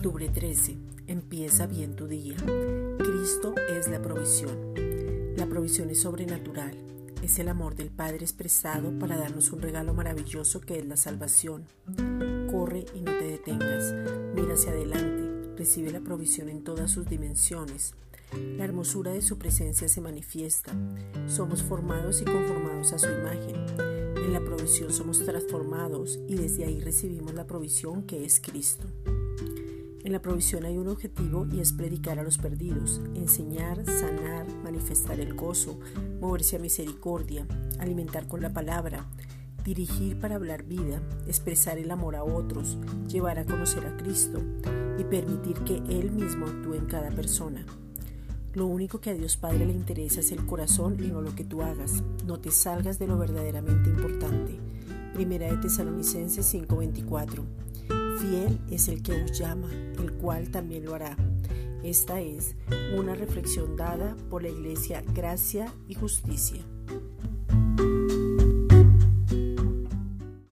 [0.00, 0.76] 13.
[1.08, 2.36] Empieza bien tu día.
[2.98, 4.74] Cristo es la provisión.
[5.36, 6.76] La provisión es sobrenatural.
[7.20, 11.64] Es el amor del Padre expresado para darnos un regalo maravilloso que es la salvación.
[12.50, 13.92] Corre y no te detengas.
[14.34, 15.56] Mira hacia adelante.
[15.56, 17.94] Recibe la provisión en todas sus dimensiones.
[18.56, 20.72] La hermosura de su presencia se manifiesta.
[21.26, 23.66] Somos formados y conformados a su imagen.
[24.16, 28.86] En la provisión somos transformados y desde ahí recibimos la provisión que es Cristo.
[30.04, 35.18] En la provisión hay un objetivo y es predicar a los perdidos, enseñar, sanar, manifestar
[35.18, 35.78] el gozo,
[36.20, 37.46] moverse a misericordia,
[37.80, 39.06] alimentar con la palabra,
[39.64, 44.40] dirigir para hablar vida, expresar el amor a otros, llevar a conocer a Cristo
[44.98, 47.66] y permitir que Él mismo actúe en cada persona.
[48.54, 51.44] Lo único que a Dios Padre le interesa es el corazón y no lo que
[51.44, 52.02] tú hagas.
[52.24, 54.58] No te salgas de lo verdaderamente importante.
[55.12, 57.44] Primera de Tesalonicenses 5:24.
[58.18, 61.16] Fiel es el que os llama, el cual también lo hará.
[61.84, 62.56] Esta es
[62.96, 66.64] una reflexión dada por la Iglesia Gracia y Justicia.